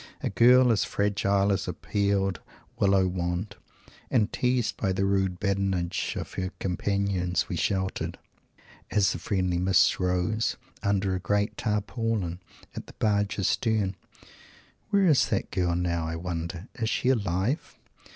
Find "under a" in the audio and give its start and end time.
10.81-11.19